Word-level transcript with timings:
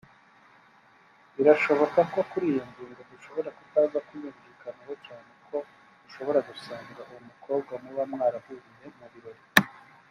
Birashoboka 1.35 1.99
ko 2.11 2.19
kuri 2.29 2.45
iyi 2.51 2.61
ngingo 2.69 3.01
dushobora 3.11 3.49
kutaza 3.57 3.97
kuyumvikanaho 4.07 4.93
cyane 5.05 5.29
ko 5.47 5.57
ushobora 6.07 6.39
gusanga 6.49 7.01
uwo 7.09 7.19
mukobwa 7.27 7.71
muba 7.83 8.03
mwaranahuriye 8.11 8.87
mu 8.99 9.07
birori 9.13 9.41